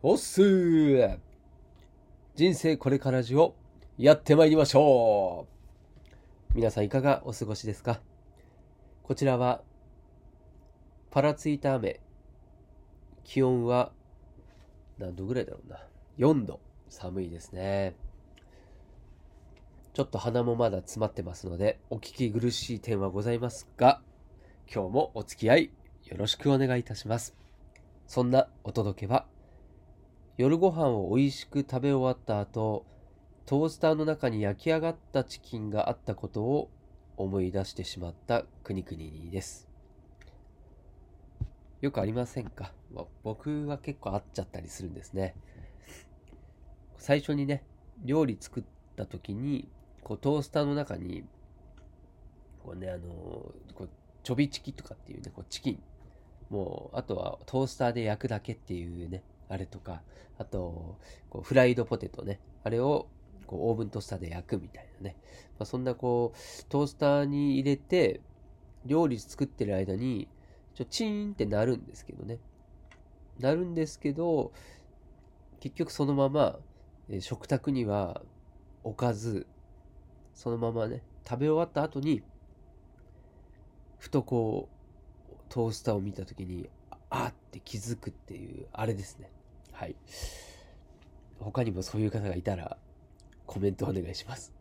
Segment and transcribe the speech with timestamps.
[0.00, 1.18] おっすー。
[2.36, 3.56] 人生これからじを
[3.96, 5.48] やってまいりましょ
[6.52, 6.54] う。
[6.54, 8.00] 皆さんいかがお過ごしですか？
[9.02, 9.60] こちらは
[11.10, 11.98] パラついた雨。
[13.24, 13.90] 気温は
[14.98, 15.80] 何度ぐらいだろうな。
[16.16, 16.60] 4度。
[16.88, 17.96] 寒いですね。
[19.94, 24.00] ちょっと鼻もまだ詰まってますのでお聞き苦しい点はございますが
[24.72, 25.70] 今日もお付き合い
[26.04, 27.34] よろしくお願いいたします。
[28.06, 29.26] そんなお届けは
[30.38, 32.86] 夜ご飯を美味しく食べ終わった後
[33.44, 36.70] トースターの中に焼き上がったチキンがあったことを
[37.16, 39.68] 思い出してしまったくにくにです。
[41.80, 45.34] よくありませんか、まあ、僕は結構あっちゃったりするんですね。
[46.98, 47.64] 最初にね
[48.04, 49.68] 料理作った時に
[50.04, 51.24] こうトースターの中に
[52.64, 53.02] こうねあの
[53.74, 53.88] こう
[54.22, 55.82] ちょびチキとかっていうねこうチキン。
[56.48, 60.02] もうあとはトースターで焼くだけっていうねあれとか
[60.38, 60.98] あと
[61.30, 62.40] こうフライドポテトね。
[62.64, 63.08] あれを
[63.46, 65.16] こうオーブントースターで焼くみたいなね、
[65.58, 68.20] まあ、そんなこうトースターに入れて
[68.84, 70.28] 料理作ってる間に
[70.74, 72.38] ちょチーンってなるんですけどね。
[73.38, 74.52] なるんですけど
[75.60, 76.58] 結局そのまま、
[77.08, 78.22] え食卓には
[78.84, 79.46] 置かず
[80.34, 82.22] そのままね食べ終わった後に
[83.98, 84.68] ふとこ
[85.32, 86.68] うトースターを見た時に
[87.10, 89.30] あって気づくっていうあれですね。
[89.78, 89.94] はい。
[91.38, 92.78] 他にもそういう方がいたら
[93.46, 94.52] コメントお願いします。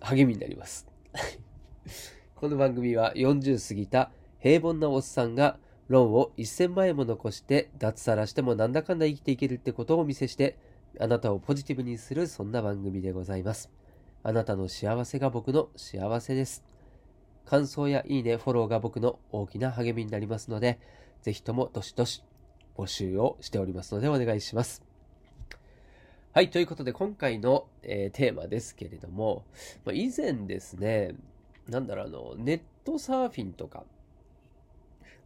[0.00, 0.88] 励みになります。
[2.34, 10.58] この番組は40過ぎた平凡なおっさんがローンを1000万円も残して脱サラしてもなんだかんだ生きていけるってことをお見せして
[10.98, 13.70] あなたをポジティブにするそんな番組でございます。
[14.24, 16.64] あなたの幸せが僕の幸せです。
[17.44, 20.80] 感想やいいね、フォローが僕の大きな励みになりますので、
[21.22, 22.24] ぜひともどしどし
[22.80, 24.82] 募集をしておりますのでお願いします。
[26.32, 29.44] はい、ということで今回の、えー、テーマですけれども、
[29.84, 31.14] まあ、以前ですね、
[31.68, 33.84] なんだろう、あの、ネットサーフィンとか、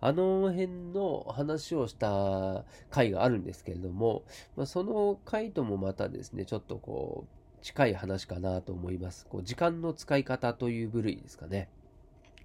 [0.00, 4.24] あの辺の話をした回があるんですけれども、
[4.56, 9.26] まあ、その回ともまたですね、ちょっとこう、近い話かなと思います。
[9.26, 11.68] こう時間の使い方という部類ですかね。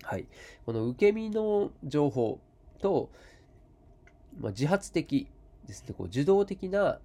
[0.04, 0.26] はい。
[0.66, 2.40] この受け身の情報
[2.80, 3.10] と、
[4.40, 5.28] まあ、自発的
[5.66, 7.00] ですね、こう受動的な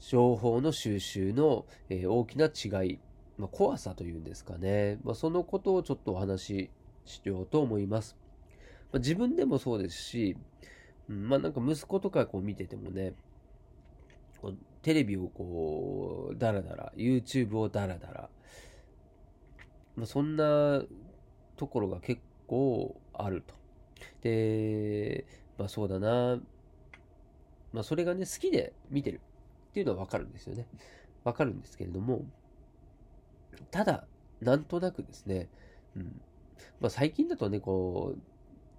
[0.00, 2.98] 情報の収集の、えー、大きな違い、
[3.36, 6.70] まあ、怖さというんですかね、まあ、そのことをちょっとお話し
[7.04, 8.16] しようと思います。
[8.92, 10.36] まあ、自分でもそうですし、
[11.08, 13.14] うん、まあなんか息子とかこう見ててもね、
[14.40, 18.28] こうテレビをこう、ダラダラ、YouTube をダラダラ、
[19.96, 20.82] まあ、そんな
[21.56, 23.54] ところが結構あると。
[24.22, 25.26] で、
[25.58, 26.40] まあそうだな。
[27.72, 29.20] まあそれがね、好きで見てる
[29.70, 30.66] っていうのはわかるんですよね。
[31.24, 32.24] わかるんですけれども、
[33.70, 34.06] ただ、
[34.40, 35.48] なんとなくですね、
[35.96, 36.20] うん。
[36.80, 38.20] まあ最近だとね、こう、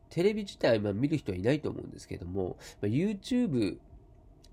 [0.09, 3.78] テレビ自体、まあ、見る人はいないと思うんですけども、まあ、YouTube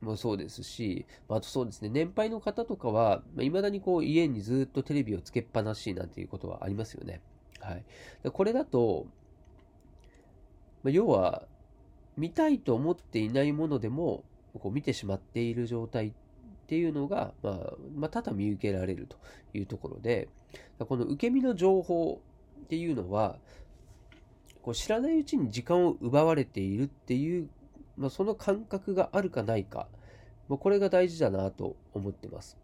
[0.02, 7.22] もそうですし、まあとそうですね、年配の方とかは、まあ、未だにこう家にずっとテレビをつけっぱなしなんていうことはありますよね。
[7.60, 7.84] はい。
[8.30, 9.06] これだと、
[10.82, 11.46] まあ要は、
[12.16, 14.24] 見たいと思っていないものでも、
[14.58, 16.12] こう見てしまっている状態っ
[16.66, 19.16] ていうのが、まあ、まあ、ただ見受けられると
[19.54, 20.28] いうところで、
[20.78, 22.20] この受け身の情報
[22.64, 23.38] っていうのは、
[24.62, 27.48] こう知らないうちに時間を奪われているっていう、
[27.96, 29.88] まあ、その感覚があるかないか、
[30.48, 32.56] まあ、これが大事だなと思ってます。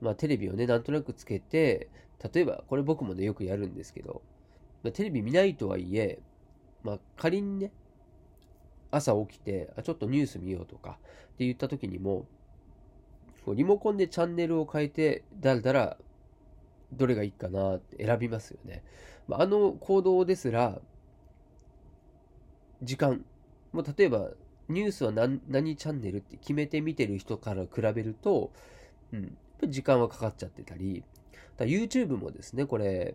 [0.00, 1.88] まあ、テレビをね、なんとなくつけて、
[2.32, 4.22] 例えば、これ僕もね、よくやるんですけど、
[4.82, 6.20] まあ、テレビ見ないとはいえ、
[6.82, 7.72] まあ、仮にね、
[8.90, 12.26] 朝起きて、あ、ちょっとニュース見ようとかって言った時にも、
[13.44, 15.96] こうリモコンでチャンネルを変えて、だらだら、
[16.92, 18.82] どれがいいかなって選びますよね。
[19.30, 20.80] あ、の行動ですら、
[22.82, 23.24] 時間、
[23.72, 24.30] も例えば、
[24.68, 28.52] ニュースは何何チャンネルって決めて見てる人から比べると、
[29.12, 29.36] うん、
[29.68, 31.04] 時間はかかっちゃってたり、
[31.58, 33.14] YouTube もですね、これ、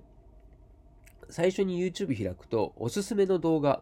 [1.30, 3.82] 最初に YouTube 開くと、おすすめの動画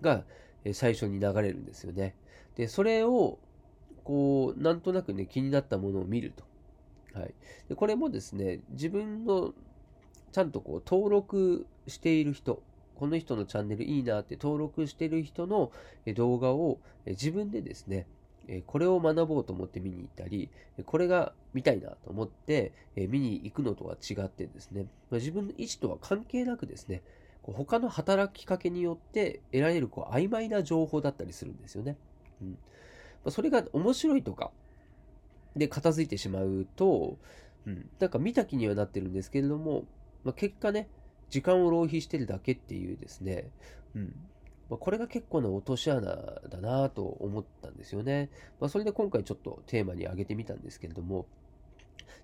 [0.00, 0.24] が
[0.72, 2.14] 最初に流れるんですよね。
[2.56, 3.38] で、それを、
[4.04, 7.18] こう、なんとなくね、気になったものを見ると。
[7.18, 7.34] はい。
[7.68, 9.54] で、これもですね、自分の、
[10.32, 12.62] ちゃんとこう、登録している人、
[12.94, 15.72] この人のチャンネルいいなって登録している人の
[16.14, 18.06] 動画を自分でですね、
[18.66, 20.50] これを学ぼうと思って見に行ったり、
[20.86, 27.02] これが見たいなと思って見に行くのとは違ってですね、自分の意思とは関係なくですね、
[27.42, 31.96] 他の働きかけによって得られるこう曖昧な情報だったりするんですよね。
[32.40, 32.50] うん。
[32.50, 32.56] ま
[33.26, 34.52] あ、それが面白いとか、
[35.56, 37.18] で片付いてしまうと、
[37.66, 39.84] うん、なんか見た気にはなってるんですけれども、
[40.24, 40.88] まあ、結果ね、
[41.30, 43.50] 時間を浪費してるだけっていうですね、
[43.94, 44.14] うん。
[44.70, 48.30] まあ、これが結構な落とし穴だなと思ったんですよね。
[48.60, 51.26] まあ、それで今回ちょっとテーマに挙げてみたんですけれども、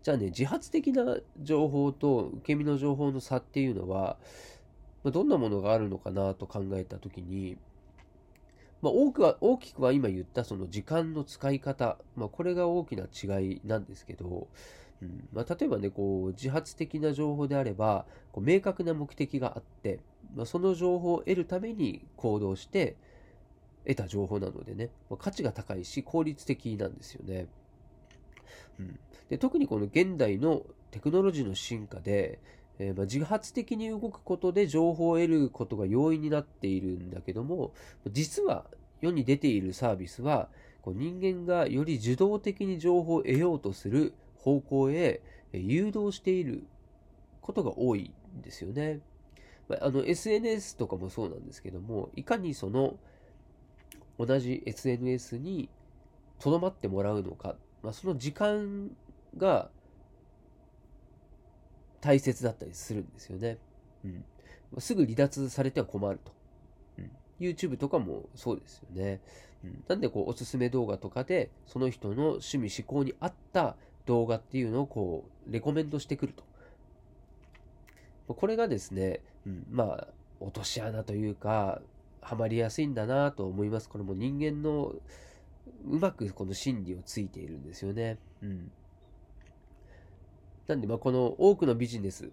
[0.02, 4.16] じゃあね、自発的な情報と受け身の情報の差っていうのは、
[5.04, 7.56] まあ、どんなものがあるのかなと考えたときに、
[8.80, 14.48] まあ、多くは、大きくは今言ったその時間の使い方、まあ、これが大きな違いなんですけど、
[15.00, 20.00] うんまあ、例えばね、こう、自発的な情報であれば、こう明確な目的があって、
[20.34, 22.96] まあ、その情報を得るために行動して、
[23.86, 27.46] 得た情報なのでね、まあ、価値が高いし、効率的なんですよね。
[28.78, 28.98] うん、
[29.28, 32.40] で特にこの現代のテクノロジーの進化で、
[32.78, 37.72] えー、まあ、自発的に動くことで情報を得ることが容易になっているんだけども、
[38.10, 38.66] 実は
[39.00, 40.48] 世に出ているサービスは、
[40.82, 45.20] こう人間がより受動的に情報を得ようとする方向へ
[45.52, 46.64] 誘導している
[47.40, 49.00] ことが多いんですよね。
[49.68, 52.96] まあ、あの SNS とかもそうなんですけども、いかにその
[54.18, 55.68] 同じ SNS に
[56.38, 58.90] とどまってもらうのか、まあ、その時間
[59.36, 59.70] が
[62.00, 63.58] 大切だったりするんですよね。
[64.04, 64.24] うん。
[64.78, 66.32] すぐ離脱されては困ると。
[66.98, 67.10] うん。
[67.40, 69.20] YouTube とかもそうですよね。
[69.64, 69.84] うん。
[69.88, 76.44] なんでこう、おすすめ動画とかで、その人の趣味思考に合った動画っていうのをこう、レコメンドしてくると。
[78.34, 80.08] これがですね、うん、まあ、
[80.40, 81.80] 落とし穴というか、
[82.20, 83.88] ハマりやすいんだなと思います。
[83.88, 84.94] これも人間の
[85.86, 88.18] うまくこの心理をついているんですよね。
[88.42, 88.70] うん。
[90.68, 92.30] なんで、まあ、この多くのビジネス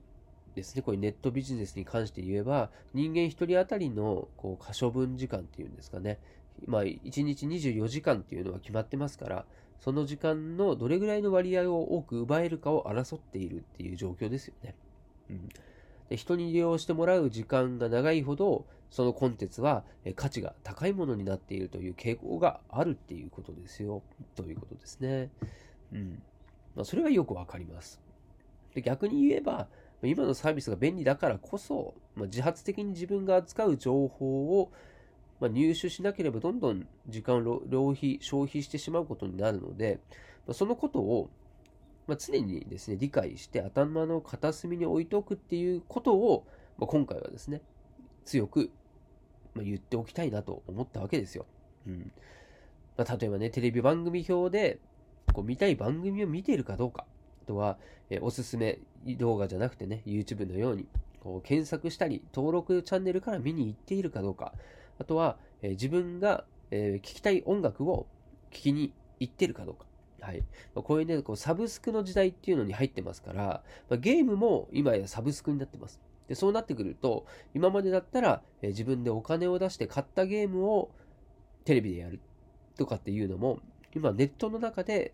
[0.56, 6.20] ですね、こういうネットビジネスに関して言えば、人間1人当たりのこう可処分時間っていうんですかね、
[6.68, 9.46] まあ、1日24時間っていうのは決まってますから、
[9.80, 14.76] その時間のどれぐらいの割合を多く奪えるかを争っているっていう状況ですよね。
[15.30, 15.50] うん、
[16.10, 19.84] で人に利用してもらう時間が長いほど、そのコンテンツは
[20.16, 24.04] 価値が高いものになっているという傾向があるっていうことですよ。
[24.36, 25.30] ということですね。
[25.92, 26.22] うん。
[26.76, 28.05] まあ、それはよくわかります。
[28.76, 29.68] で逆に言えば、
[30.04, 34.72] 今のサービスが便利だからこそ、まあ、自発的に自分が扱う情報を、
[35.40, 40.00] まあ、入手しなければどんどん時間を浪費、消費してしまうことになるので、
[40.46, 41.30] まあ、そのことを、
[42.08, 46.46] ま常にですね、理解して頭の片隅に置いておくっていうことを、
[46.78, 47.62] ま今回はですね、
[48.26, 48.70] 強く、
[49.56, 51.46] ま言っておきたいなと思ったわけですよ。
[51.88, 52.12] うん
[52.98, 54.80] ま例えばね、テレビ番組表で、
[55.34, 57.06] こう見たい番組を見ているかどうか。
[57.46, 57.78] あとは、
[58.10, 60.88] えおすすめ動画じゃなくてね、YouTube のように、
[61.20, 64.54] こう検索したり、登録チャンネルから見に行っているかどうか。
[64.98, 68.08] あとは、え自分が、え聞きたい音楽を
[68.52, 69.86] 聞きに行ってるかどうか。
[70.22, 70.44] はい。
[70.74, 76.02] まこういうね、こうサブスクの時代っていうのに入ってますから、まゲームも今やサブスクになってます。
[76.28, 80.90] で、そうなってくると、今までだったら、え自分でお金を出して買ったゲームを
[81.64, 82.20] テレビでやる
[82.76, 83.60] とかっていうのも、
[83.96, 85.14] 今ネットの中で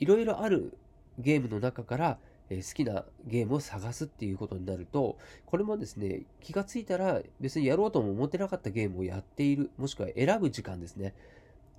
[0.00, 0.76] いろいろある
[1.18, 2.18] ゲームの中から、
[2.50, 11.14] え好きなゲームを探すっていうことになると、これもですね、気がついたら別にやろうとも思ってなかったゲームをやっている、もしくは選ぶ時間ですね。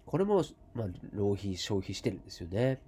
[0.05, 0.43] これも、
[0.75, 2.79] まあ、浪費、消費してるんですよね。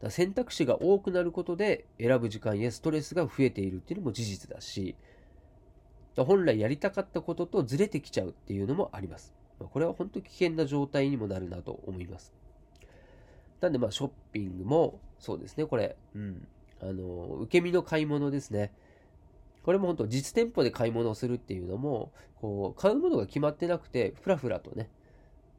[0.00, 4.94] だ選択肢が多くなることで選ぶ時間やストレスが増えているっていうのも事実だし、
[6.16, 9.34] 本来やりたかったこととずれてきちゃうっていうのもあります。
[9.58, 12.34] これは本当に危険な状態にもなるなと思います。
[13.60, 15.96] なんでまあショッピングもそうですね、これ。
[16.14, 16.46] うん。
[16.80, 18.72] あの、受け身の買い物ですね。
[19.62, 24.88] これも本当実店舗で買い物をするっていうのも、こう、買うものが決まってなくて、ふらふらとね、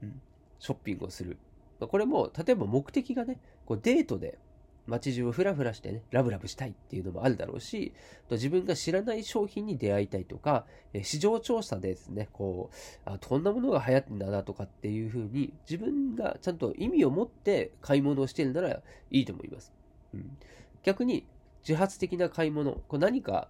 [0.01, 0.21] うん、
[0.59, 1.37] ショッピングをする。
[1.79, 4.37] これも、例えば目的がね、こうデートで
[4.87, 7.93] 街中をふらふらしてね、ラブラブしたいっていうのもあるだろうし、
[8.31, 10.65] 自分が知らない商品に出会いたいとか、
[11.03, 12.75] 市場調査でですね、こう、
[13.05, 19.73] あ、こんなものが流行ってんだなとかっていうふうに、自分がちゃんと意味を持って買い物をしてるならいいと思います。
[20.13, 20.37] うん、
[20.83, 21.25] 逆に、
[21.67, 23.49] 自発的な買い物、こう何か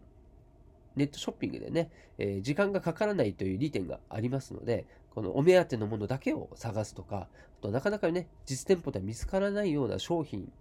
[0.95, 7.27] ネットショッピングでね、えー、時間がかからないという利点がありますので、このお目当てのものだけを探すとか、
[7.59, 10.51] あとなかなかね、実店舗では見つからないような商品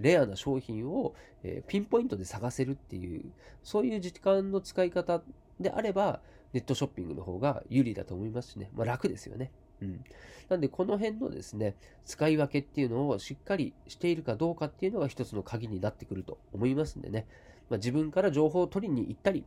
[0.00, 3.24] レアな商品を、えピンポイントで探せるっていう、
[3.62, 5.22] そういう時間の使い方
[5.60, 6.20] であれば、
[6.52, 8.70] ネットショッピングの方が有利だと思いますしね。
[8.74, 9.50] まあ、楽ですよね。
[9.82, 10.04] うん。
[10.48, 17.26] なんで、この辺のですね、使い分けっていうのをしっかりしているかどうかっていうのが一つの鍵になってくると思いますんでね。
[17.68, 19.44] まあ、自分から情報を取りに行ったり、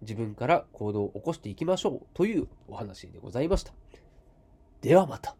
[0.00, 3.72] 自分から行動を起こしていきましょうというお話でございました。
[4.80, 5.36] ではまた。